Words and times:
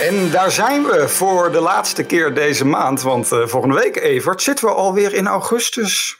En 0.00 0.30
daar 0.30 0.50
zijn 0.50 0.82
we 0.82 1.08
voor 1.08 1.52
de 1.52 1.60
laatste 1.60 2.04
keer 2.04 2.34
deze 2.34 2.64
maand. 2.64 3.02
Want 3.02 3.32
uh, 3.32 3.46
volgende 3.46 3.76
week, 3.76 3.96
Evert, 3.96 4.42
zitten 4.42 4.64
we 4.64 4.74
alweer 4.74 5.14
in 5.14 5.26
augustus. 5.26 6.18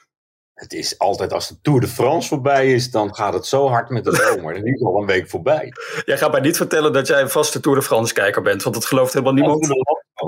Het 0.54 0.72
is 0.72 0.98
altijd 0.98 1.32
als 1.32 1.48
de 1.48 1.60
Tour 1.62 1.80
de 1.80 1.88
France 1.88 2.28
voorbij 2.28 2.72
is, 2.72 2.90
dan 2.90 3.14
gaat 3.14 3.34
het 3.34 3.46
zo 3.46 3.68
hard 3.68 3.88
met 3.88 4.04
de 4.04 4.14
zomer. 4.34 4.54
Dan 4.54 4.64
is 4.64 4.82
al 4.82 5.00
een 5.00 5.06
week 5.06 5.28
voorbij. 5.28 5.72
Jij 6.04 6.18
gaat 6.18 6.32
mij 6.32 6.40
niet 6.40 6.56
vertellen 6.56 6.92
dat 6.92 7.06
jij 7.06 7.20
een 7.20 7.30
vaste 7.30 7.60
Tour 7.60 7.78
de 7.78 7.84
France 7.84 8.14
kijker 8.14 8.42
bent, 8.42 8.62
want 8.62 8.74
dat 8.74 8.84
gelooft 8.84 9.12
helemaal 9.12 9.34
niemand. 9.34 9.66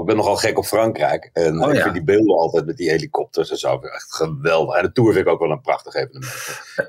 Ik 0.02 0.08
ben 0.08 0.16
nogal 0.16 0.36
gek 0.36 0.58
op 0.58 0.64
Frankrijk. 0.64 1.30
En 1.32 1.62
oh, 1.64 1.74
ik 1.74 1.80
vind 1.80 1.94
die 1.94 2.04
beelden 2.04 2.36
altijd 2.36 2.66
met 2.66 2.76
die 2.76 2.90
helikopters 2.90 3.50
en 3.50 3.56
zo 3.56 3.78
echt 3.78 4.14
geweldig. 4.14 4.76
En 4.76 4.82
de 4.82 4.92
Tour 4.92 5.12
vind 5.12 5.26
ik 5.26 5.32
ook 5.32 5.40
wel 5.40 5.50
een 5.50 5.60
prachtig 5.60 5.94
evenement. 5.94 6.34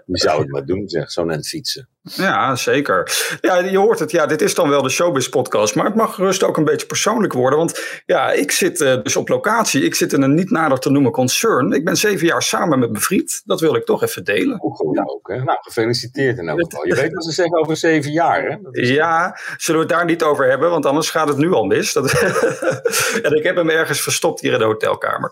Wie 0.05 0.17
zou 0.17 0.41
het 0.41 0.51
maar 0.51 0.65
doen, 0.65 0.89
zeg, 0.89 1.11
zo 1.11 1.23
net 1.23 1.47
fietsen. 1.47 1.87
Ja, 2.03 2.55
zeker. 2.55 3.11
Ja, 3.41 3.57
je 3.57 3.77
hoort 3.77 3.99
het. 3.99 4.11
Ja, 4.11 4.25
dit 4.25 4.41
is 4.41 4.55
dan 4.55 4.69
wel 4.69 4.81
de 4.81 4.89
Showbiz 4.89 5.27
podcast. 5.27 5.75
Maar 5.75 5.85
het 5.85 5.95
mag 5.95 6.15
gerust 6.15 6.43
ook 6.43 6.57
een 6.57 6.65
beetje 6.65 6.87
persoonlijk 6.87 7.33
worden. 7.33 7.59
Want 7.59 8.01
ja, 8.05 8.31
ik 8.31 8.51
zit 8.51 8.81
uh, 8.81 9.03
dus 9.03 9.15
op 9.15 9.29
locatie. 9.29 9.83
Ik 9.83 9.95
zit 9.95 10.13
in 10.13 10.21
een 10.21 10.33
niet 10.33 10.49
nader 10.49 10.79
te 10.79 10.89
noemen 10.89 11.11
concern. 11.11 11.71
Ik 11.71 11.85
ben 11.85 11.97
zeven 11.97 12.27
jaar 12.27 12.41
samen 12.41 12.79
met 12.79 12.91
mijn 12.91 13.03
vriend. 13.03 13.41
Dat 13.45 13.59
wil 13.59 13.75
ik 13.75 13.85
toch 13.85 14.03
even 14.03 14.23
delen. 14.23 14.63
Ook 14.63 14.75
goed 14.75 14.95
ja. 14.95 15.03
ook, 15.05 15.27
hè? 15.27 15.43
Nou, 15.43 15.57
gefeliciteerd 15.61 16.37
in 16.37 16.49
elk 16.49 16.63
geval. 16.63 16.87
Je 16.87 16.95
weet 16.95 17.13
wat 17.13 17.23
ze 17.25 17.31
zeggen 17.31 17.59
over 17.59 17.77
zeven 17.77 18.11
jaar, 18.11 18.43
hè? 18.43 18.57
Is... 18.71 18.89
Ja, 18.89 19.39
zullen 19.57 19.81
we 19.81 19.87
het 19.87 19.95
daar 19.95 20.05
niet 20.05 20.23
over 20.23 20.49
hebben? 20.49 20.69
Want 20.69 20.85
anders 20.85 21.09
gaat 21.09 21.27
het 21.27 21.37
nu 21.37 21.53
al 21.53 21.63
mis. 21.63 21.93
Dat... 21.93 22.11
en 23.23 23.35
ik 23.35 23.43
heb 23.43 23.55
hem 23.55 23.69
ergens 23.69 24.01
verstopt 24.01 24.41
hier 24.41 24.53
in 24.53 24.59
de 24.59 24.65
hotelkamer. 24.65 25.31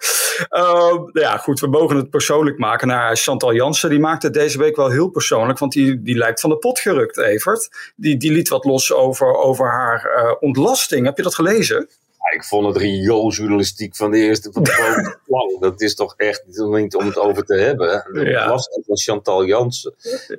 Uh, 0.49 0.93
ja, 1.11 1.37
goed. 1.37 1.59
We 1.59 1.67
mogen 1.67 1.95
het 1.95 2.09
persoonlijk 2.09 2.57
maken. 2.57 2.87
Nou, 2.87 3.15
Chantal 3.15 3.53
Jansen, 3.53 3.89
die 3.89 3.99
maakt 3.99 4.23
het 4.23 4.33
deze 4.33 4.57
week 4.57 4.75
wel 4.75 4.89
heel 4.89 5.09
persoonlijk. 5.09 5.59
Want 5.59 5.71
die, 5.71 6.01
die 6.01 6.17
lijkt 6.17 6.39
van 6.39 6.49
de 6.49 6.57
pot 6.57 6.79
gerukt, 6.79 7.17
Evert. 7.17 7.69
Die, 7.95 8.17
die 8.17 8.31
liet 8.31 8.49
wat 8.49 8.65
los 8.65 8.93
over, 8.93 9.35
over 9.35 9.71
haar 9.71 10.11
uh, 10.17 10.33
ontlasting. 10.39 11.05
Heb 11.05 11.17
je 11.17 11.23
dat 11.23 11.35
gelezen? 11.35 11.89
Ja, 12.21 12.35
ik 12.35 12.43
vond 12.43 12.67
het 12.67 12.77
riooljournalistiek 12.77 13.95
van 13.95 14.11
de 14.11 14.17
eerste 14.17 14.51
van 14.51 14.63
de 14.63 15.17
plan. 15.25 15.57
Dat 15.59 15.81
is 15.81 15.95
toch 15.95 16.13
echt 16.17 16.43
niet 16.47 16.95
om 16.95 17.05
het 17.05 17.17
over 17.17 17.43
te 17.43 17.55
hebben. 17.55 17.87
Ja. 18.13 18.41
ontlasting 18.41 18.85
van 18.87 18.97
Chantal 18.97 19.45
Jansen. 19.45 19.93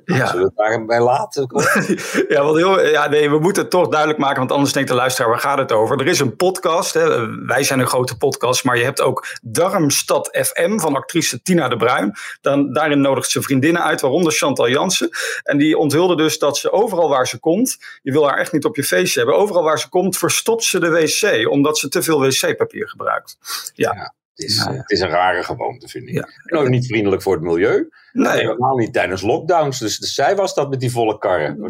Ja. 0.05 0.27
Zullen 0.27 0.41
we 0.41 0.51
het 0.55 0.55
daarbij 0.55 1.01
laten? 1.01 1.47
ja, 2.33 2.43
want 2.43 2.57
heel, 2.57 2.85
ja, 2.85 3.09
nee, 3.09 3.29
we 3.29 3.39
moeten 3.39 3.61
het 3.61 3.71
toch 3.71 3.87
duidelijk 3.87 4.19
maken, 4.19 4.37
want 4.37 4.51
anders 4.51 4.73
denkt 4.73 4.89
de 4.89 4.95
luisteraar, 4.95 5.29
waar 5.29 5.39
gaat 5.39 5.57
het 5.57 5.71
over? 5.71 5.99
Er 5.99 6.07
is 6.07 6.19
een 6.19 6.35
podcast, 6.35 6.93
hè. 6.93 7.35
wij 7.45 7.63
zijn 7.63 7.79
een 7.79 7.87
grote 7.87 8.17
podcast, 8.17 8.63
maar 8.63 8.77
je 8.77 8.83
hebt 8.83 9.01
ook 9.01 9.25
Darmstad 9.41 10.29
FM 10.31 10.77
van 10.77 10.95
actrice 10.95 11.41
Tina 11.41 11.67
de 11.67 11.77
Bruin. 11.77 12.13
Dan, 12.41 12.73
daarin 12.73 13.01
nodigt 13.01 13.29
ze 13.29 13.41
vriendinnen 13.41 13.83
uit, 13.83 14.01
waaronder 14.01 14.33
Chantal 14.33 14.69
Jansen. 14.69 15.09
En 15.43 15.57
die 15.57 15.77
onthulde 15.77 16.15
dus 16.15 16.39
dat 16.39 16.57
ze 16.57 16.71
overal 16.71 17.09
waar 17.09 17.27
ze 17.27 17.39
komt, 17.39 17.77
je 18.01 18.11
wil 18.11 18.27
haar 18.27 18.37
echt 18.37 18.51
niet 18.51 18.65
op 18.65 18.75
je 18.75 18.83
feestje 18.83 19.19
hebben, 19.19 19.37
overal 19.37 19.63
waar 19.63 19.79
ze 19.79 19.89
komt 19.89 20.17
verstopt 20.17 20.63
ze 20.63 20.79
de 20.79 20.89
wc, 20.89 21.49
omdat 21.49 21.72
ze 21.77 21.87
te 21.87 22.01
veel 22.01 22.19
wc-papier 22.19 22.89
gebruikt. 22.89 23.37
Ja. 23.73 23.93
ja. 23.95 24.13
Het 24.33 24.45
is, 24.45 24.65
het 24.65 24.91
is, 24.91 24.99
een 24.99 25.09
rare 25.09 25.43
gewoonte, 25.43 25.87
vind 25.87 26.07
ik. 26.07 26.13
Ja. 26.13 26.27
En 26.45 26.57
ook 26.57 26.69
niet 26.69 26.85
vriendelijk 26.85 27.21
voor 27.21 27.33
het 27.33 27.41
milieu. 27.41 27.89
Nee. 28.11 28.37
Helemaal 28.37 28.75
niet 28.75 28.93
tijdens 28.93 29.21
lockdowns. 29.21 29.79
Dus, 29.79 29.97
dus, 29.97 30.13
zij 30.13 30.35
was 30.35 30.53
dat 30.53 30.69
met 30.69 30.79
die 30.79 30.91
volle 30.91 31.17
karren. 31.17 31.59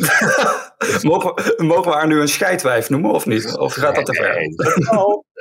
mogen, 1.02 1.36
we, 1.36 1.56
mogen 1.58 1.92
we 1.92 1.98
haar 1.98 2.08
nu 2.08 2.20
een 2.20 2.28
scheidwijf 2.28 2.90
noemen 2.90 3.12
of 3.12 3.26
niet? 3.26 3.58
Of 3.58 3.74
gaat 3.74 3.96
dat 3.96 4.06
te 4.06 4.14
ver? 4.14 4.36
Nee, 4.36 4.56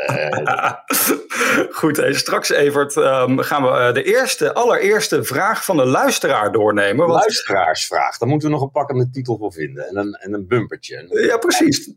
Goed, 1.71 1.97
hey, 1.97 2.13
straks 2.13 2.51
Evert 2.51 2.97
um, 2.97 3.39
gaan 3.39 3.63
we 3.63 3.69
uh, 3.69 3.93
de 3.93 4.03
eerste, 4.03 4.55
allereerste 4.55 5.25
vraag 5.25 5.65
van 5.65 5.77
de 5.77 5.87
luisteraar 5.87 6.53
doornemen. 6.53 7.07
Want... 7.07 7.21
Luisteraarsvraag, 7.21 8.19
daar 8.19 8.29
moeten 8.29 8.49
we 8.49 8.55
nog 8.55 8.65
een 8.65 8.71
pakkende 8.71 9.11
titel 9.11 9.39
voor 9.39 9.53
vinden. 9.53 9.89
En 9.89 9.97
een, 9.97 10.13
en 10.13 10.33
een 10.35 10.47
bumpertje. 10.47 11.27
Ja, 11.27 11.37
precies. 11.37 11.95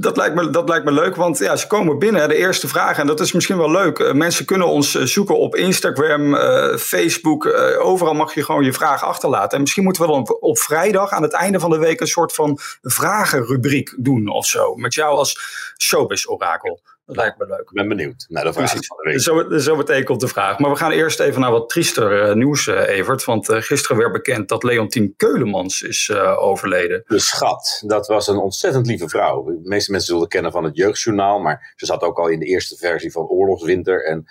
Dat 0.00 0.16
lijkt, 0.16 0.34
me, 0.34 0.50
dat 0.50 0.68
lijkt 0.68 0.84
me 0.84 0.92
leuk, 0.92 1.16
want 1.16 1.38
ja, 1.38 1.56
ze 1.56 1.66
komen 1.66 1.98
binnen. 1.98 2.28
De 2.28 2.34
eerste 2.34 2.68
vraag, 2.68 2.98
en 2.98 3.06
dat 3.06 3.20
is 3.20 3.32
misschien 3.32 3.56
wel 3.56 3.70
leuk. 3.70 3.98
Uh, 3.98 4.12
mensen 4.12 4.44
kunnen 4.44 4.66
ons 4.66 4.94
uh, 4.94 5.02
zoeken 5.02 5.38
op 5.38 5.56
Instagram, 5.56 6.34
uh, 6.34 6.76
Facebook. 6.76 7.46
overal 7.78 8.14
mag 8.14 8.34
je 8.34 8.44
gewoon 8.44 8.64
je 8.64 8.72
vraag 8.72 9.04
achterlaten. 9.04 9.50
En 9.50 9.60
misschien 9.60 9.84
moeten 9.84 10.02
we 10.02 10.08
dan 10.08 10.20
op, 10.20 10.36
op, 10.40 10.58
vrijdag 10.58 11.10
aan 11.10 11.22
het 11.22 11.32
einde 11.32 11.60
van 11.60 11.70
de 11.70 11.78
week 11.78 12.00
een 12.00 12.06
soort 12.06 12.32
van 12.32 12.58
vragenrubriek 12.82 13.94
doen 13.96 14.28
of 14.28 14.46
zo. 14.46 14.74
Met 14.74 14.94
jou 14.94 15.16
als 15.16 15.40
showbiz-orakel. 15.78 16.80
Dat 17.08 17.16
lijkt 17.16 17.38
me 17.38 17.46
leuk. 17.46 17.60
Ik 17.60 17.70
ben 17.72 17.88
benieuwd 17.88 18.26
naar 18.28 18.44
de 18.44 18.52
vraag 18.52 18.70
van 18.70 18.80
de 18.80 19.10
week. 19.10 19.20
Zo, 19.20 19.58
zo 19.58 19.76
meteen 19.76 20.04
komt 20.04 20.20
de 20.20 20.28
vraag. 20.28 20.58
Maar 20.58 20.70
we 20.70 20.76
gaan 20.76 20.90
eerst 20.90 21.20
even 21.20 21.40
naar 21.40 21.50
wat 21.50 21.68
triester 21.68 22.28
uh, 22.28 22.34
nieuws, 22.34 22.66
uh, 22.66 22.88
Evert. 22.88 23.24
Want 23.24 23.50
uh, 23.50 23.60
gisteren 23.60 23.96
werd 23.96 24.12
bekend 24.12 24.48
dat 24.48 24.62
Leontien 24.62 25.14
Keulemans 25.16 25.82
is 25.82 26.10
overleden. 26.36 27.02
De 27.06 27.18
schat. 27.18 27.82
Dat 27.86 28.06
was 28.06 28.26
een 28.26 28.36
ontzettend 28.36 28.86
lieve 28.86 29.08
vrouw. 29.08 29.44
De 29.44 29.60
meeste 29.62 29.90
mensen 29.90 30.12
zullen 30.12 30.28
kennen 30.28 30.52
van 30.52 30.64
het 30.64 30.76
Jeugdjournaal. 30.76 31.38
Maar 31.38 31.72
ze 31.76 31.86
zat 31.86 32.02
ook 32.02 32.18
al 32.18 32.28
in 32.28 32.38
de 32.38 32.46
eerste 32.46 32.76
versie 32.76 33.12
van 33.12 33.26
Oorlogswinter. 33.26 34.04
En 34.04 34.24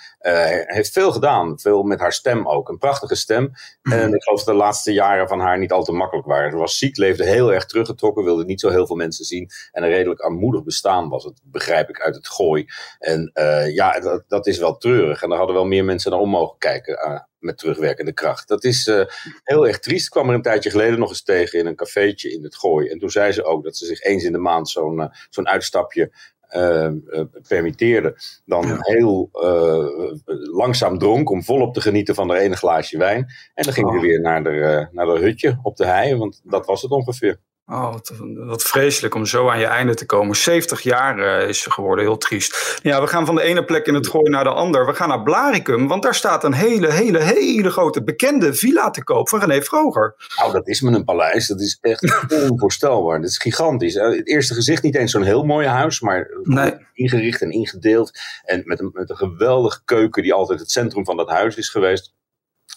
heeft 0.67 0.91
veel 0.91 1.11
gedaan. 1.11 1.59
Veel 1.59 1.83
met 1.83 1.99
haar 1.99 2.13
stem 2.13 2.47
ook. 2.47 2.69
Een 2.69 2.77
prachtige 2.77 3.15
stem. 3.15 3.51
Mhm. 3.81 3.95
En 3.95 4.13
ik 4.13 4.23
geloof 4.23 4.43
dat 4.43 4.55
de 4.55 4.61
laatste 4.61 4.93
jaren 4.93 5.27
van 5.27 5.39
haar 5.39 5.57
niet 5.57 5.71
al 5.71 5.83
te 5.83 5.91
makkelijk 5.91 6.27
waren. 6.27 6.51
Ze 6.51 6.57
was 6.57 6.77
ziek, 6.77 6.97
leefde 6.97 7.25
heel 7.25 7.53
erg 7.53 7.65
teruggetrokken. 7.65 8.23
Wilde 8.23 8.45
niet 8.45 8.59
zo 8.59 8.69
heel 8.69 8.87
veel 8.87 8.95
mensen 8.95 9.25
zien. 9.25 9.49
En 9.71 9.83
een 9.83 9.89
redelijk 9.89 10.19
armoedig 10.19 10.63
bestaan 10.63 11.09
was 11.09 11.23
het, 11.23 11.39
begrijp 11.43 11.89
ik, 11.89 12.01
uit 12.01 12.15
het 12.15 12.27
gooi. 12.27 12.65
En 12.99 13.31
uh, 13.33 13.73
ja, 13.73 13.99
dat, 13.99 14.23
dat, 14.27 14.47
is 14.47 14.57
wel 14.57 14.77
treurig. 14.77 15.21
En 15.21 15.29
daar 15.29 15.37
hadden 15.37 15.55
wel 15.55 15.65
meer 15.65 15.85
mensen 15.85 16.11
naar 16.11 16.19
om 16.19 16.29
mogen 16.29 16.57
kijken 16.57 16.93
uh, 16.93 17.19
met 17.39 17.57
terugwerkende 17.57 18.13
kracht. 18.13 18.47
Dat 18.47 18.63
is 18.63 18.87
uh, 18.87 19.05
heel 19.43 19.67
erg 19.67 19.79
triest. 19.79 20.05
Ik 20.05 20.11
kwam 20.11 20.29
er 20.29 20.35
een 20.35 20.41
tijdje 20.41 20.69
geleden 20.69 20.99
nog 20.99 21.09
eens 21.09 21.23
tegen 21.23 21.59
in 21.59 21.65
een 21.65 21.75
cafeetje 21.75 22.31
in 22.33 22.43
het 22.43 22.55
Gooi. 22.55 22.87
En 22.87 22.99
toen 22.99 23.09
zei 23.09 23.31
ze 23.31 23.43
ook 23.43 23.63
dat 23.63 23.77
ze 23.77 23.85
zich 23.85 24.01
eens 24.01 24.23
in 24.23 24.31
de 24.31 24.37
maand 24.37 24.69
zo'n 24.69 25.11
zo'n 25.29 25.47
uitstapje 25.47 26.11
uh, 26.55 26.89
uh, 27.07 27.21
permitteerde, 27.47 28.15
dan 28.45 28.67
ja. 28.67 28.77
heel 28.79 29.29
uh, 29.33 30.13
langzaam 30.51 30.97
dronk 30.97 31.29
om 31.29 31.43
volop 31.43 31.73
te 31.73 31.81
genieten 31.81 32.15
van 32.15 32.29
haar 32.29 32.39
ene 32.39 32.55
glaasje 32.55 32.97
wijn. 32.97 33.27
En 33.53 33.63
dan 33.63 33.73
ging 33.73 33.87
oh. 33.87 34.01
weer 34.01 34.21
naar 34.21 34.43
de, 34.43 34.87
naar 34.91 35.05
de 35.05 35.19
hutje 35.19 35.59
op 35.61 35.75
de 35.75 35.85
hei, 35.85 36.15
want 36.15 36.41
dat 36.43 36.65
was 36.65 36.81
het 36.81 36.91
ongeveer. 36.91 37.39
Oh, 37.69 37.91
wat, 37.91 38.11
wat, 38.35 38.63
vreselijk 38.63 39.15
om 39.15 39.25
zo 39.25 39.49
aan 39.49 39.59
je 39.59 39.65
einde 39.65 39.93
te 39.93 40.05
komen. 40.05 40.35
70 40.35 40.81
jaar 40.81 41.19
uh, 41.19 41.49
is 41.49 41.61
ze 41.61 41.71
geworden, 41.71 42.05
heel 42.05 42.17
triest. 42.17 42.79
Ja, 42.83 43.01
we 43.01 43.07
gaan 43.07 43.25
van 43.25 43.35
de 43.35 43.41
ene 43.41 43.63
plek 43.65 43.85
in 43.85 43.93
het 43.93 44.07
gooien 44.07 44.31
naar 44.31 44.43
de 44.43 44.49
ander. 44.49 44.85
We 44.85 44.93
gaan 44.93 45.09
naar 45.09 45.23
Blaricum, 45.23 45.87
want 45.87 46.03
daar 46.03 46.15
staat 46.15 46.43
een 46.43 46.53
hele, 46.53 46.91
hele, 46.91 47.19
hele 47.19 47.69
grote 47.69 48.03
bekende 48.03 48.53
villa 48.53 48.89
te 48.89 49.03
koop 49.03 49.29
van 49.29 49.39
René 49.39 49.61
Vroger. 49.61 50.15
Nou, 50.37 50.51
dat 50.51 50.67
is 50.67 50.81
me 50.81 50.91
een 50.91 51.03
paleis. 51.03 51.47
Dat 51.47 51.61
is 51.61 51.77
echt 51.81 52.31
onvoorstelbaar. 52.49 53.21
Dat 53.21 53.29
is 53.29 53.37
gigantisch. 53.37 53.93
Het 53.93 54.27
eerste 54.27 54.53
gezicht 54.53 54.83
niet 54.83 54.95
eens 54.95 55.11
zo'n 55.11 55.23
heel 55.23 55.43
mooi 55.43 55.67
huis, 55.67 55.99
maar 55.99 56.29
nee. 56.43 56.73
ingericht 56.93 57.41
en 57.41 57.51
ingedeeld. 57.51 58.19
En 58.43 58.61
met 58.65 58.79
een, 58.79 58.89
met 58.93 59.09
een 59.09 59.17
geweldige 59.17 59.81
keuken 59.85 60.23
die 60.23 60.33
altijd 60.33 60.59
het 60.59 60.71
centrum 60.71 61.05
van 61.05 61.17
dat 61.17 61.29
huis 61.29 61.55
is 61.55 61.69
geweest. 61.69 62.13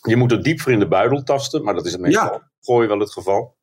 Je 0.02 0.16
moet 0.16 0.32
er 0.32 0.42
diep 0.42 0.60
voor 0.60 0.72
in 0.72 0.78
de 0.78 0.88
buidel 0.88 1.22
tasten, 1.22 1.64
maar 1.64 1.74
dat 1.74 1.86
is 1.86 1.92
het 1.92 2.00
meestal 2.00 2.32
ja. 2.32 2.50
gooi 2.60 2.88
wel 2.88 2.98
het 2.98 3.12
geval. 3.12 3.58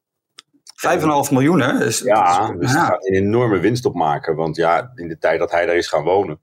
5,5 0.75 1.31
miljoen, 1.31 1.61
hè? 1.61 1.77
Dus, 1.77 1.99
ja, 1.99 2.51
dus 2.51 2.71
ja. 2.71 2.85
gaat 2.85 3.07
een 3.07 3.15
enorme 3.15 3.59
winst 3.59 3.85
op 3.85 3.95
maken. 3.95 4.35
Want 4.35 4.55
ja, 4.55 4.91
in 4.95 5.07
de 5.07 5.17
tijd 5.17 5.39
dat 5.39 5.51
hij 5.51 5.65
daar 5.65 5.75
is 5.75 5.87
gaan 5.87 6.03
wonen, 6.03 6.39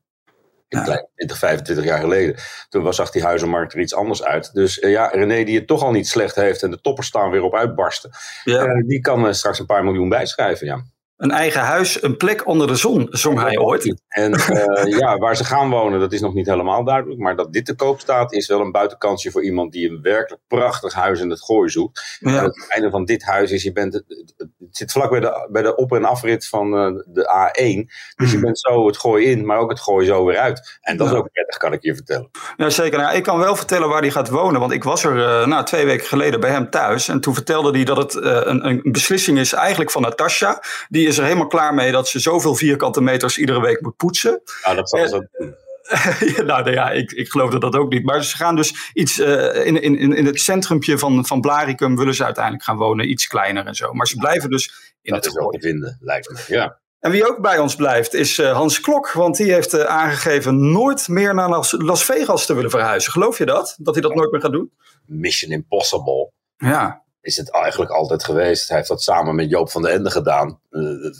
ja. 0.68 1.06
20, 1.14 1.38
25 1.38 1.84
jaar 1.84 2.00
geleden, 2.00 2.36
toen 2.68 2.82
was, 2.82 2.96
zag 2.96 3.10
die 3.10 3.22
huizenmarkt 3.22 3.72
er 3.72 3.80
iets 3.80 3.94
anders 3.94 4.22
uit. 4.22 4.52
Dus 4.52 4.78
uh, 4.78 4.90
ja, 4.90 5.06
René, 5.06 5.44
die 5.44 5.58
het 5.58 5.66
toch 5.66 5.82
al 5.82 5.90
niet 5.90 6.08
slecht 6.08 6.34
heeft 6.34 6.62
en 6.62 6.70
de 6.70 6.80
toppers 6.80 7.06
staan 7.06 7.30
weer 7.30 7.42
op 7.42 7.54
uitbarsten, 7.54 8.10
ja. 8.44 8.66
uh, 8.66 8.86
die 8.86 9.00
kan 9.00 9.26
uh, 9.26 9.32
straks 9.32 9.58
een 9.58 9.66
paar 9.66 9.84
miljoen 9.84 10.08
bijschrijven, 10.08 10.66
ja. 10.66 10.84
Een 11.16 11.30
eigen 11.30 11.60
huis, 11.60 12.02
een 12.02 12.16
plek 12.16 12.46
onder 12.46 12.66
de 12.66 12.74
zon, 12.74 13.06
zong 13.10 13.40
hij 13.40 13.58
ooit. 13.58 14.02
En 14.08 14.32
uh, 14.32 14.98
ja, 14.98 15.16
waar 15.16 15.36
ze 15.36 15.44
gaan 15.44 15.70
wonen, 15.70 16.00
dat 16.00 16.12
is 16.12 16.20
nog 16.20 16.34
niet 16.34 16.46
helemaal 16.46 16.84
duidelijk. 16.84 17.20
Maar 17.20 17.36
dat 17.36 17.52
dit 17.52 17.66
te 17.66 17.74
koop 17.74 18.00
staat, 18.00 18.32
is 18.32 18.46
wel 18.46 18.60
een 18.60 18.72
buitenkansje 18.72 19.30
voor 19.30 19.44
iemand 19.44 19.72
die 19.72 19.90
een 19.90 20.02
werkelijk 20.02 20.42
prachtig 20.48 20.92
huis 20.92 21.20
in 21.20 21.30
het 21.30 21.42
gooi 21.42 21.70
zoekt. 21.70 22.18
Ja. 22.20 22.38
En 22.38 22.44
het 22.44 22.66
einde 22.68 22.90
van 22.90 23.04
dit 23.04 23.22
huis 23.22 23.50
is, 23.50 23.62
je 23.62 23.72
bent, 23.72 23.94
het, 23.94 24.04
zit 24.70 24.92
vlak 24.92 25.10
bij 25.10 25.20
de, 25.20 25.48
bij 25.50 25.62
de 25.62 25.76
op- 25.76 25.92
en 25.92 26.04
afrit 26.04 26.48
van 26.48 26.74
uh, 26.74 27.02
de 27.06 27.50
A1. 27.52 27.92
Dus 28.16 28.32
je 28.32 28.38
bent 28.38 28.58
zo 28.58 28.86
het 28.86 28.96
gooi 28.96 29.26
in, 29.26 29.46
maar 29.46 29.58
ook 29.58 29.70
het 29.70 29.80
gooi 29.80 30.06
zo 30.06 30.24
weer 30.24 30.38
uit. 30.38 30.78
En 30.80 30.96
dat 30.96 31.06
ja. 31.06 31.12
is 31.12 31.18
ook 31.18 31.32
prettig, 31.32 31.56
kan 31.56 31.72
ik 31.72 31.82
je 31.82 31.94
vertellen. 31.94 32.30
Ja, 32.56 32.70
zeker. 32.70 32.98
Nou, 32.98 33.16
ik 33.16 33.22
kan 33.22 33.38
wel 33.38 33.56
vertellen 33.56 33.88
waar 33.88 34.00
hij 34.00 34.10
gaat 34.10 34.28
wonen. 34.28 34.60
Want 34.60 34.72
ik 34.72 34.84
was 34.84 35.04
er 35.04 35.16
uh, 35.16 35.46
nou, 35.46 35.64
twee 35.64 35.86
weken 35.86 36.06
geleden 36.06 36.40
bij 36.40 36.50
hem 36.50 36.70
thuis. 36.70 37.08
En 37.08 37.20
toen 37.20 37.34
vertelde 37.34 37.70
hij 37.70 37.84
dat 37.84 37.96
het 37.96 38.14
een, 38.14 38.66
een 38.66 38.80
beslissing 38.82 39.38
is 39.38 39.52
eigenlijk 39.52 39.90
van 39.90 40.02
Natasja. 40.02 40.62
Die 40.88 41.03
is 41.06 41.18
er 41.18 41.24
helemaal 41.24 41.46
klaar 41.46 41.74
mee 41.74 41.92
dat 41.92 42.08
ze 42.08 42.18
zoveel 42.18 42.54
vierkante 42.54 43.00
meters 43.00 43.38
iedere 43.38 43.60
week 43.60 43.80
moet 43.80 43.96
poetsen. 43.96 44.42
Ja, 44.64 44.74
dat 44.74 44.88
zal 44.88 45.08
ze 45.08 45.28
doen. 45.32 45.54
nou 46.46 46.70
ja, 46.70 46.90
ik, 46.90 47.12
ik 47.12 47.28
geloofde 47.28 47.58
dat 47.58 47.76
ook 47.76 47.92
niet. 47.92 48.04
Maar 48.04 48.24
ze 48.24 48.36
gaan 48.36 48.56
dus 48.56 48.90
iets 48.92 49.18
uh, 49.18 49.66
in, 49.66 49.82
in, 49.82 50.16
in 50.16 50.26
het 50.26 50.40
centrumpje 50.40 50.98
van, 50.98 51.26
van 51.26 51.40
Blaricum 51.40 51.96
willen 51.96 52.14
ze 52.14 52.24
uiteindelijk 52.24 52.64
gaan 52.64 52.76
wonen, 52.76 53.10
iets 53.10 53.26
kleiner 53.26 53.66
en 53.66 53.74
zo. 53.74 53.92
Maar 53.92 54.06
ze 54.06 54.16
blijven 54.16 54.50
dus 54.50 54.94
in 55.02 55.12
dat 55.12 55.24
het 55.24 55.34
is 55.34 55.40
ook 55.40 55.52
te 55.52 55.60
vinden, 55.60 55.98
lijkt 56.00 56.30
me. 56.30 56.54
Ja. 56.54 56.78
En 57.00 57.10
wie 57.10 57.28
ook 57.28 57.40
bij 57.40 57.58
ons 57.58 57.76
blijft 57.76 58.14
is 58.14 58.38
uh, 58.38 58.52
Hans 58.52 58.80
Klok, 58.80 59.12
want 59.12 59.36
die 59.36 59.52
heeft 59.52 59.74
uh, 59.74 59.82
aangegeven 59.82 60.72
nooit 60.72 61.08
meer 61.08 61.34
naar 61.34 61.48
Las, 61.48 61.74
Las, 61.78 62.04
Vegas 62.04 62.46
te 62.46 62.54
willen 62.54 62.70
verhuizen. 62.70 63.12
Geloof 63.12 63.38
je 63.38 63.46
dat? 63.46 63.76
Dat 63.78 63.94
hij 63.94 64.02
dat 64.02 64.14
nooit 64.14 64.30
meer 64.30 64.40
gaat 64.40 64.52
doen? 64.52 64.72
Mission 65.06 65.50
Impossible. 65.50 66.32
Ja. 66.56 67.03
Is 67.24 67.36
het 67.36 67.50
eigenlijk 67.50 67.90
altijd 67.90 68.24
geweest. 68.24 68.68
Hij 68.68 68.76
heeft 68.76 68.88
dat 68.88 69.02
samen 69.02 69.34
met 69.34 69.50
Joop 69.50 69.70
van 69.70 69.82
den 69.82 69.92
Ende 69.92 70.10
gedaan. 70.10 70.60
Uh, 70.70 71.12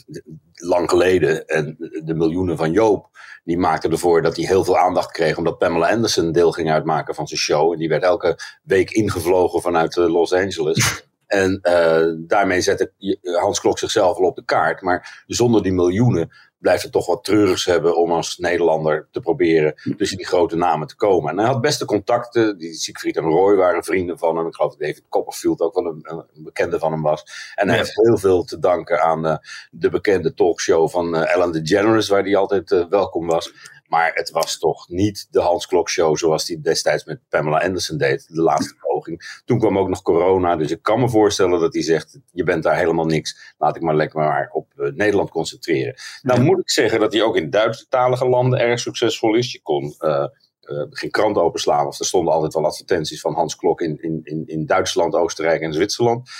lang 0.52 0.90
geleden. 0.90 1.46
En 1.46 1.76
de 2.04 2.14
miljoenen 2.14 2.56
van 2.56 2.72
Joop, 2.72 3.08
die 3.44 3.58
maakten 3.58 3.90
ervoor 3.90 4.22
dat 4.22 4.36
hij 4.36 4.46
heel 4.46 4.64
veel 4.64 4.78
aandacht 4.78 5.10
kreeg. 5.10 5.36
Omdat 5.36 5.58
Pamela 5.58 5.90
Anderson 5.90 6.32
deel 6.32 6.52
ging 6.52 6.70
uitmaken 6.70 7.14
van 7.14 7.26
zijn 7.26 7.40
show. 7.40 7.72
En 7.72 7.78
die 7.78 7.88
werd 7.88 8.02
elke 8.02 8.38
week 8.62 8.90
ingevlogen 8.90 9.60
vanuit 9.60 9.96
Los 9.96 10.32
Angeles. 10.32 11.02
En 11.26 11.60
uh, 11.62 12.26
daarmee 12.28 12.60
zette 12.60 12.92
Hans 13.40 13.60
Klok 13.60 13.78
zichzelf 13.78 14.16
al 14.16 14.24
op 14.24 14.36
de 14.36 14.44
kaart. 14.44 14.80
Maar 14.80 15.24
zonder 15.26 15.62
die 15.62 15.72
miljoenen 15.72 16.30
blijft 16.64 16.82
het 16.82 16.92
toch 16.92 17.06
wat 17.06 17.24
treurigs 17.24 17.64
hebben 17.64 17.96
om 17.96 18.12
als 18.12 18.38
Nederlander 18.38 19.08
te 19.10 19.20
proberen 19.20 19.74
tussen 19.96 20.16
die 20.16 20.26
grote 20.26 20.56
namen 20.56 20.86
te 20.86 20.96
komen. 20.96 21.30
En 21.30 21.38
hij 21.38 21.46
had 21.46 21.60
beste 21.60 21.84
contacten. 21.84 22.58
Die 22.58 22.74
Siegfried 22.74 23.16
en 23.16 23.22
Roy 23.22 23.56
waren 23.56 23.84
vrienden 23.84 24.18
van 24.18 24.36
hem. 24.36 24.46
Ik 24.46 24.54
geloof 24.54 24.70
dat 24.70 24.80
David 24.80 25.04
Copperfield 25.08 25.60
ook 25.60 25.74
wel 25.74 25.86
een, 25.86 26.26
een 26.34 26.42
bekende 26.42 26.78
van 26.78 26.92
hem 26.92 27.02
was. 27.02 27.52
En 27.54 27.68
hij 27.68 27.76
ja. 27.76 27.82
heeft 27.82 27.96
heel 27.96 28.18
veel 28.18 28.44
te 28.44 28.58
danken 28.58 29.02
aan 29.02 29.26
uh, 29.26 29.36
de 29.70 29.88
bekende 29.88 30.34
talkshow 30.34 30.88
van 30.88 31.14
uh, 31.14 31.34
Ellen 31.34 31.52
DeGeneres, 31.52 32.08
waar 32.08 32.22
hij 32.22 32.36
altijd 32.36 32.70
uh, 32.70 32.88
welkom 32.88 33.26
was. 33.26 33.52
Maar 33.88 34.10
het 34.14 34.30
was 34.30 34.58
toch 34.58 34.88
niet 34.88 35.26
de 35.30 35.40
Hans 35.40 35.66
Klok 35.66 35.90
show 35.90 36.16
zoals 36.16 36.48
hij 36.48 36.58
destijds 36.62 37.04
met 37.04 37.20
Pamela 37.28 37.58
Anderson 37.58 37.98
deed, 37.98 38.26
de 38.28 38.42
laatste 38.42 38.74
poging. 39.04 39.42
Toen 39.44 39.58
kwam 39.58 39.78
ook 39.78 39.88
nog 39.88 40.02
corona, 40.02 40.56
dus 40.56 40.70
ik 40.70 40.82
kan 40.82 41.00
me 41.00 41.08
voorstellen 41.08 41.60
dat 41.60 41.74
hij 41.74 41.82
zegt, 41.82 42.18
je 42.32 42.42
bent 42.42 42.62
daar 42.62 42.76
helemaal 42.76 43.04
niks. 43.04 43.54
Laat 43.58 43.76
ik 43.76 43.82
maar 43.82 43.96
lekker 43.96 44.18
maar 44.18 44.50
op 44.52 44.72
uh, 44.76 44.92
Nederland 44.92 45.30
concentreren. 45.30 45.94
Nou 46.22 46.40
moet 46.40 46.58
ik 46.58 46.70
zeggen 46.70 47.00
dat 47.00 47.12
hij 47.12 47.22
ook 47.22 47.36
in 47.36 47.50
Duitsstalige 47.50 48.28
landen 48.28 48.58
erg 48.58 48.80
succesvol 48.80 49.34
is. 49.34 49.52
Je 49.52 49.62
kon 49.62 49.94
uh, 49.98 50.26
uh, 50.62 50.84
geen 50.90 51.10
krant 51.10 51.36
openslaan. 51.36 51.86
Of 51.86 51.98
er 51.98 52.04
stonden 52.04 52.34
altijd 52.34 52.54
wel 52.54 52.64
advertenties 52.64 53.20
van 53.20 53.34
Hans 53.34 53.56
Klok 53.56 53.80
in, 53.80 54.02
in, 54.02 54.20
in, 54.22 54.42
in 54.46 54.66
Duitsland, 54.66 55.14
Oostenrijk 55.14 55.60
en 55.60 55.72
Zwitserland. 55.72 56.30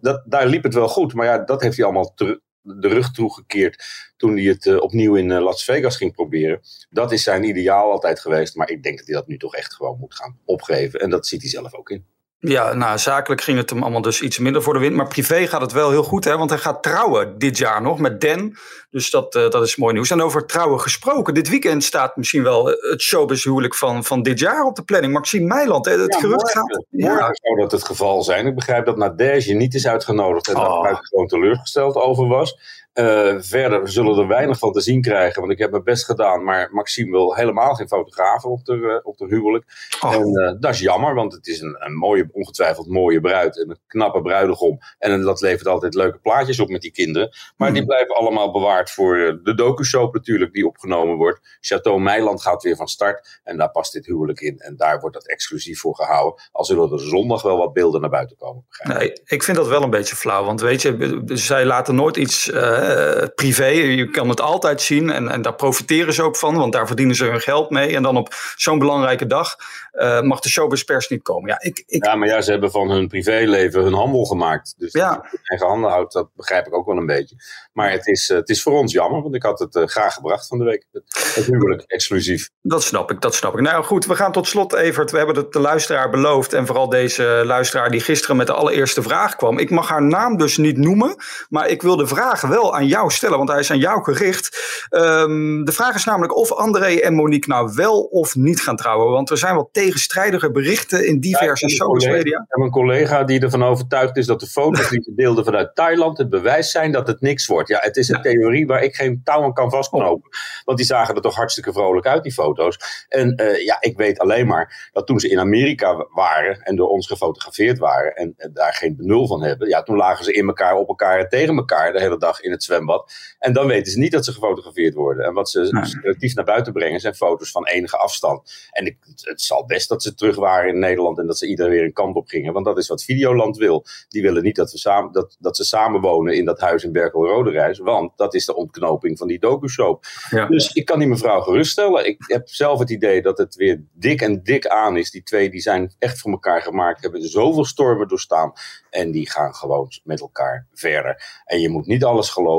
Dat, 0.00 0.22
daar 0.26 0.46
liep 0.46 0.62
het 0.62 0.74
wel 0.74 0.88
goed, 0.88 1.14
maar 1.14 1.26
ja, 1.26 1.38
dat 1.38 1.62
heeft 1.62 1.76
hij 1.76 1.84
allemaal 1.84 2.14
terug 2.14 2.38
de 2.62 2.88
rug 2.88 3.10
toegekeerd 3.10 3.84
toen 4.16 4.36
hij 4.36 4.44
het 4.44 4.66
uh, 4.66 4.80
opnieuw 4.80 5.16
in 5.16 5.28
uh, 5.28 5.40
Las 5.40 5.64
Vegas 5.64 5.96
ging 5.96 6.12
proberen. 6.12 6.60
Dat 6.90 7.12
is 7.12 7.22
zijn 7.22 7.44
ideaal 7.44 7.90
altijd 7.90 8.20
geweest, 8.20 8.54
maar 8.54 8.70
ik 8.70 8.82
denk 8.82 8.98
dat 8.98 9.06
hij 9.06 9.16
dat 9.16 9.26
nu 9.26 9.38
toch 9.38 9.54
echt 9.54 9.74
gewoon 9.74 9.98
moet 9.98 10.14
gaan 10.14 10.38
opgeven. 10.44 11.00
En 11.00 11.10
dat 11.10 11.26
ziet 11.26 11.40
hij 11.40 11.50
zelf 11.50 11.74
ook 11.74 11.90
in. 11.90 12.06
Ja, 12.42 12.72
nou, 12.74 12.98
zakelijk 12.98 13.40
ging 13.40 13.58
het 13.58 13.70
hem 13.70 13.82
allemaal 13.82 14.02
dus 14.02 14.20
iets 14.20 14.38
minder 14.38 14.62
voor 14.62 14.74
de 14.74 14.80
wind. 14.80 14.94
Maar 14.94 15.08
privé 15.08 15.46
gaat 15.46 15.60
het 15.60 15.72
wel 15.72 15.90
heel 15.90 16.02
goed, 16.02 16.24
hè? 16.24 16.36
Want 16.36 16.50
hij 16.50 16.58
gaat 16.58 16.82
trouwen 16.82 17.38
dit 17.38 17.58
jaar 17.58 17.82
nog 17.82 17.98
met 17.98 18.20
Dan. 18.20 18.56
Dus 18.90 19.10
dat, 19.10 19.34
uh, 19.34 19.48
dat 19.48 19.62
is 19.62 19.76
mooi 19.76 19.92
nieuws. 19.92 20.10
En 20.10 20.22
over 20.22 20.46
trouwen 20.46 20.80
gesproken. 20.80 21.34
Dit 21.34 21.48
weekend 21.48 21.84
staat 21.84 22.16
misschien 22.16 22.42
wel 22.42 22.66
het 22.66 23.00
showbizhuwelijk 23.00 23.74
van, 23.74 24.04
van 24.04 24.22
dit 24.22 24.38
jaar 24.38 24.64
op 24.64 24.76
de 24.76 24.82
planning. 24.82 25.12
Maxime 25.12 25.46
Meiland, 25.46 25.84
hè? 25.84 25.92
het 25.92 26.14
ja, 26.14 26.20
gerucht 26.20 26.54
morgen, 26.54 26.60
gaat... 26.60 26.84
Morgen 26.90 27.38
zou 27.42 27.60
dat 27.60 27.72
het 27.72 27.84
geval 27.84 28.22
zijn. 28.22 28.46
Ik 28.46 28.54
begrijp 28.54 28.86
dat 28.86 28.96
Nadege 28.96 29.52
niet 29.52 29.74
is 29.74 29.86
uitgenodigd. 29.86 30.48
En 30.48 30.56
oh. 30.56 30.82
daar 30.82 30.98
gewoon 31.00 31.26
teleurgesteld 31.26 31.94
over 31.94 32.26
was. 32.26 32.58
Uh, 32.94 33.34
verder 33.38 33.88
zullen 33.88 34.18
er 34.18 34.26
weinig 34.26 34.58
van 34.58 34.72
te 34.72 34.80
zien 34.80 35.00
krijgen, 35.00 35.40
want 35.40 35.52
ik 35.52 35.58
heb 35.58 35.70
mijn 35.70 35.84
best 35.84 36.04
gedaan. 36.04 36.44
Maar 36.44 36.68
Maxime 36.72 37.10
wil 37.10 37.34
helemaal 37.34 37.74
geen 37.74 37.88
fotografen 37.88 38.50
op 38.50 38.64
de, 38.64 38.74
uh, 38.76 38.94
op 39.02 39.16
de 39.16 39.26
huwelijk. 39.26 39.64
Oh. 40.00 40.14
En 40.14 40.28
uh, 40.28 40.52
dat 40.60 40.74
is 40.74 40.80
jammer, 40.80 41.14
want 41.14 41.32
het 41.32 41.46
is 41.46 41.60
een, 41.60 41.76
een 41.78 41.94
mooie, 41.94 42.28
ongetwijfeld 42.32 42.88
mooie 42.88 43.20
bruid. 43.20 43.62
En 43.62 43.70
een 43.70 43.78
knappe 43.86 44.22
bruidegom. 44.22 44.78
En 44.98 45.22
dat 45.22 45.40
levert 45.40 45.66
altijd 45.66 45.94
leuke 45.94 46.18
plaatjes 46.18 46.60
op 46.60 46.68
met 46.68 46.80
die 46.80 46.92
kinderen. 46.92 47.28
Maar 47.56 47.68
Hmm. 47.68 47.76
die 47.78 47.86
blijven 47.86 48.14
allemaal 48.16 48.50
bewaard 48.52 48.90
voor 48.90 49.40
de 49.42 49.54
docu-soap 49.54 50.14
natuurlijk, 50.14 50.52
die 50.52 50.66
opgenomen 50.66 51.16
wordt. 51.16 51.58
Chateau 51.60 52.00
Meiland 52.00 52.42
gaat 52.42 52.62
weer 52.62 52.76
van 52.76 52.88
start. 52.88 53.40
En 53.44 53.56
daar 53.56 53.70
past 53.70 53.92
dit 53.92 54.06
huwelijk 54.06 54.40
in. 54.40 54.58
En 54.58 54.76
daar 54.76 55.00
wordt 55.00 55.14
dat 55.16 55.28
exclusief 55.28 55.80
voor 55.80 55.94
gehouden. 55.94 56.42
Al 56.52 56.64
zullen 56.64 56.92
er 56.92 57.00
zondag 57.00 57.42
wel 57.42 57.56
wat 57.56 57.72
beelden 57.72 58.00
naar 58.00 58.10
buiten 58.10 58.36
komen. 58.36 58.64
Nee, 58.82 59.12
ik 59.24 59.42
vind 59.42 59.56
dat 59.56 59.68
wel 59.68 59.82
een 59.82 59.90
beetje 59.90 60.16
flauw. 60.16 60.44
Want 60.44 60.60
weet 60.60 60.82
je, 60.82 61.20
zij 61.26 61.64
laten 61.64 61.94
nooit 61.94 62.16
iets 62.16 62.50
uh, 62.80 63.26
privé. 63.34 63.66
Je 63.66 64.10
kan 64.10 64.28
het 64.28 64.40
altijd 64.40 64.82
zien 64.82 65.10
en, 65.10 65.28
en 65.28 65.42
daar 65.42 65.54
profiteren 65.54 66.14
ze 66.14 66.22
ook 66.22 66.36
van, 66.36 66.56
want 66.56 66.72
daar 66.72 66.86
verdienen 66.86 67.16
ze 67.16 67.24
hun 67.24 67.40
geld 67.40 67.70
mee. 67.70 67.96
En 67.96 68.02
dan 68.02 68.16
op 68.16 68.34
zo'n 68.56 68.78
belangrijke 68.78 69.26
dag 69.26 69.56
uh, 69.92 70.20
mag 70.20 70.40
de 70.40 70.48
showbiz 70.48 71.08
niet 71.08 71.22
komen. 71.22 71.50
Ja, 71.50 71.60
ik, 71.60 71.82
ik... 71.86 72.04
ja, 72.04 72.14
maar 72.14 72.28
ja, 72.28 72.40
ze 72.40 72.50
hebben 72.50 72.70
van 72.70 72.90
hun 72.90 73.08
privéleven 73.08 73.82
hun 73.82 73.94
handel 73.94 74.24
gemaakt. 74.24 74.74
Dus 74.78 74.92
ja. 74.92 75.14
dat 75.14 75.40
eigen 75.42 75.66
handen 75.66 75.90
houdt, 75.90 76.12
dat 76.12 76.28
begrijp 76.34 76.66
ik 76.66 76.74
ook 76.74 76.86
wel 76.86 76.96
een 76.96 77.06
beetje. 77.06 77.36
Maar 77.72 77.90
het 77.90 78.06
is, 78.06 78.30
uh, 78.30 78.36
het 78.36 78.48
is 78.48 78.62
voor 78.62 78.72
ons 78.72 78.92
jammer, 78.92 79.22
want 79.22 79.34
ik 79.34 79.42
had 79.42 79.58
het 79.58 79.80
graag 79.90 80.14
gebracht 80.14 80.46
van 80.46 80.58
de 80.58 80.64
week. 80.64 80.86
Het, 80.92 81.34
het 81.34 81.46
huwelijk, 81.46 81.82
exclusief. 81.86 82.50
Dat 82.62 82.82
snap 82.82 83.10
ik, 83.10 83.20
dat 83.20 83.34
snap 83.34 83.54
ik. 83.54 83.60
Nou 83.60 83.84
goed, 83.84 84.06
we 84.06 84.14
gaan 84.14 84.32
tot 84.32 84.48
slot, 84.48 84.72
Evert. 84.72 85.10
We 85.10 85.16
hebben 85.16 85.36
het 85.36 85.52
de 85.52 85.60
luisteraar 85.60 86.10
beloofd. 86.10 86.52
En 86.52 86.66
vooral 86.66 86.88
deze 86.88 87.42
luisteraar 87.44 87.90
die 87.90 88.00
gisteren 88.00 88.36
met 88.36 88.46
de 88.46 88.52
allereerste 88.52 89.02
vraag 89.02 89.36
kwam. 89.36 89.58
Ik 89.58 89.70
mag 89.70 89.88
haar 89.88 90.02
naam 90.02 90.36
dus 90.36 90.56
niet 90.56 90.76
noemen, 90.76 91.16
maar 91.48 91.68
ik 91.68 91.82
wil 91.82 91.96
de 91.96 92.06
vraag 92.06 92.40
wel 92.40 92.69
aan 92.74 92.86
jou 92.86 93.10
stellen, 93.10 93.36
want 93.36 93.50
hij 93.50 93.58
is 93.58 93.70
aan 93.70 93.78
jou 93.78 94.02
gericht. 94.02 94.58
Um, 94.90 95.64
de 95.64 95.72
vraag 95.72 95.94
is 95.94 96.04
namelijk 96.04 96.36
of 96.36 96.52
André 96.52 96.94
en 96.94 97.14
Monique 97.14 97.48
nou 97.48 97.72
wel 97.74 98.00
of 98.00 98.34
niet 98.34 98.60
gaan 98.60 98.76
trouwen. 98.76 99.12
Want 99.12 99.30
er 99.30 99.38
zijn 99.38 99.54
wel 99.54 99.68
tegenstrijdige 99.72 100.50
berichten 100.50 101.06
in 101.06 101.20
diverse 101.20 101.68
ja, 101.68 101.74
social 101.74 102.12
media. 102.12 102.38
Ik 102.38 102.44
heb 102.48 102.64
een 102.64 102.70
collega 102.70 103.24
die 103.24 103.40
ervan 103.40 103.64
overtuigd 103.64 104.16
is 104.16 104.26
dat 104.26 104.40
de 104.40 104.46
foto's 104.46 104.88
die 104.88 105.02
ze 105.02 105.12
deelden 105.14 105.44
vanuit 105.44 105.74
Thailand 105.74 106.18
het 106.18 106.30
bewijs 106.30 106.70
zijn 106.70 106.92
dat 106.92 107.06
het 107.06 107.20
niks 107.20 107.46
wordt. 107.46 107.68
Ja, 107.68 107.78
het 107.80 107.96
is 107.96 108.08
een 108.08 108.16
ja. 108.16 108.22
theorie 108.22 108.66
waar 108.66 108.82
ik 108.82 108.94
geen 108.94 109.20
touw 109.24 109.42
aan 109.42 109.52
kan 109.52 109.70
vastknopen. 109.70 110.30
Oh. 110.30 110.38
Want 110.64 110.78
die 110.78 110.86
zagen 110.86 111.14
er 111.14 111.20
toch 111.20 111.34
hartstikke 111.34 111.72
vrolijk 111.72 112.06
uit, 112.06 112.22
die 112.22 112.32
foto's. 112.32 113.06
En 113.08 113.42
uh, 113.42 113.64
ja, 113.64 113.76
ik 113.80 113.96
weet 113.96 114.18
alleen 114.18 114.46
maar 114.46 114.90
dat 114.92 115.06
toen 115.06 115.20
ze 115.20 115.28
in 115.28 115.38
Amerika 115.38 116.06
waren 116.10 116.60
en 116.62 116.76
door 116.76 116.88
ons 116.88 117.06
gefotografeerd 117.06 117.78
waren 117.78 118.14
en, 118.14 118.34
en 118.36 118.50
daar 118.52 118.72
geen 118.72 118.96
benul 118.96 119.26
van 119.26 119.42
hebben, 119.42 119.68
ja, 119.68 119.82
toen 119.82 119.96
lagen 119.96 120.24
ze 120.24 120.32
in 120.32 120.46
elkaar, 120.46 120.74
op 120.74 120.88
elkaar 120.88 121.18
en 121.18 121.28
tegen 121.28 121.56
elkaar 121.56 121.92
de 121.92 122.00
hele 122.00 122.18
dag 122.18 122.40
in 122.40 122.50
het 122.50 122.59
zwembad. 122.62 123.12
En 123.38 123.52
dan 123.52 123.66
weten 123.66 123.92
ze 123.92 123.98
niet 123.98 124.12
dat 124.12 124.24
ze 124.24 124.32
gefotografeerd 124.32 124.94
worden. 124.94 125.24
En 125.24 125.32
wat 125.34 125.50
ze 125.50 125.68
Nee. 125.70 125.84
selectief 125.84 126.34
naar 126.34 126.44
buiten 126.44 126.72
brengen 126.72 127.00
zijn 127.00 127.14
foto's 127.14 127.50
van 127.50 127.66
enige 127.66 127.96
afstand. 127.96 128.68
En 128.70 128.86
ik, 128.86 128.96
het, 129.20 129.40
zal 129.40 129.66
best 129.66 129.88
dat 129.88 130.02
ze 130.02 130.14
terug 130.14 130.36
waren 130.36 130.68
in 130.68 130.78
Nederland 130.78 131.18
en 131.18 131.26
dat 131.26 131.38
ze 131.38 131.46
iedereen 131.46 131.72
weer 131.72 131.84
een 131.84 131.92
kant 131.92 132.16
op 132.16 132.28
gingen. 132.28 132.52
Want 132.52 132.64
dat 132.64 132.78
is 132.78 132.88
wat 132.88 133.04
Videoland 133.04 133.56
wil. 133.56 133.84
Die 134.08 134.22
willen 134.22 134.42
niet 134.42 134.56
dat, 134.56 134.72
we 134.72 134.78
samen, 134.78 135.12
dat, 135.12 135.36
dat 135.38 135.56
ze 135.56 135.64
samen 135.64 136.00
wonen 136.00 136.34
in 136.34 136.44
dat 136.44 136.60
huis 136.60 136.84
in 136.84 136.92
Berkel-Roderijs. 136.92 137.78
Want 137.78 138.12
dat 138.16 138.34
is 138.34 138.46
de 138.46 138.54
ontknoping 138.56 139.18
van 139.18 139.28
die 139.28 139.38
docu-soap. 139.38 140.04
Ja. 140.30 140.46
Dus 140.46 140.72
ik 140.72 140.84
kan 140.84 140.98
die 140.98 141.08
mevrouw 141.08 141.40
geruststellen. 141.40 142.06
Ik 142.06 142.24
heb 142.26 142.48
zelf 142.48 142.78
het 142.78 142.90
idee 142.90 143.22
dat 143.22 143.38
het 143.38 143.54
weer 143.54 143.82
dik 143.92 144.20
en 144.20 144.42
dik 144.42 144.66
aan 144.66 144.96
is. 144.96 145.10
Die 145.10 145.22
twee 145.22 145.50
die 145.50 145.60
zijn 145.60 145.94
echt 145.98 146.18
voor 146.18 146.30
elkaar 146.30 146.62
gemaakt. 146.62 147.02
Hebben 147.02 147.28
zoveel 147.28 147.64
stormen 147.64 148.08
doorstaan. 148.08 148.52
En 148.90 149.10
die 149.10 149.30
gaan 149.30 149.54
gewoon 149.54 149.88
met 150.04 150.20
elkaar 150.20 150.66
verder. 150.72 151.42
En 151.44 151.60
je 151.60 151.68
moet 151.68 151.86
niet 151.86 152.04
alles 152.04 152.28
geloven 152.28 152.49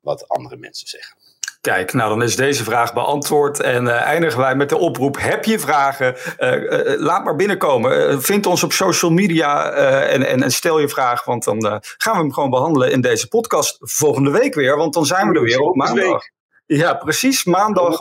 wat 0.00 0.28
andere 0.28 0.56
mensen 0.56 0.88
zeggen. 0.88 1.16
Kijk, 1.60 1.92
nou 1.92 2.08
dan 2.08 2.22
is 2.22 2.36
deze 2.36 2.64
vraag 2.64 2.92
beantwoord 2.92 3.60
en 3.60 3.84
uh, 3.84 4.02
eindigen 4.02 4.38
wij 4.38 4.54
met 4.54 4.68
de 4.68 4.76
oproep. 4.76 5.18
Heb 5.18 5.44
je 5.44 5.58
vragen? 5.58 6.16
Uh, 6.38 6.54
uh, 6.54 7.00
laat 7.00 7.24
maar 7.24 7.36
binnenkomen. 7.36 8.22
vind 8.22 8.46
ons 8.46 8.62
op 8.62 8.72
social 8.72 9.10
media 9.10 9.70
en, 10.02 10.26
en, 10.26 10.42
en, 10.42 10.50
stel 10.50 10.78
je 10.78 10.88
vraag, 10.88 11.24
want 11.24 11.44
dan 11.44 11.62
gaan 11.96 12.14
we 12.14 12.18
hem 12.18 12.32
gewoon 12.32 12.50
behandelen 12.50 12.90
in 12.90 13.00
deze 13.00 13.28
podcast 13.28 13.76
volgende 13.80 14.30
week 14.30 14.54
weer. 14.54 14.76
Want 14.76 14.94
dan 14.94 15.06
zijn 15.06 15.28
we 15.28 15.34
er 15.34 15.44
weer 15.44 15.60
op 15.60 15.76
maandag. 15.76 16.22
Ja, 16.66 16.94
precies, 16.94 17.44
maandag. 17.44 17.98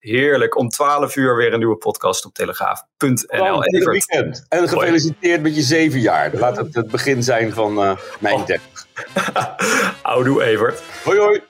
Heerlijk, 0.00 0.56
om 0.56 0.68
12 0.68 1.16
uur 1.16 1.36
weer 1.36 1.52
een 1.52 1.58
nieuwe 1.58 1.76
podcast 1.76 2.24
op 2.24 2.34
telegraaf.nl. 2.34 3.64
En 3.64 3.84
weekend. 3.90 4.46
En 4.48 4.68
gefeliciteerd 4.68 5.42
met 5.42 5.56
je 5.56 5.62
zeven 5.62 6.00
jaar. 6.00 6.30
Laat 6.34 6.56
het 6.56 6.74
het 6.74 6.90
begin 6.90 7.22
zijn 7.22 7.52
van 7.52 7.74
mijn 8.20 8.44
30. 8.46 8.86
Oudoe 10.02 10.42
Evert. 10.42 10.82
Hoi 11.04 11.18
hoi. 11.18 11.49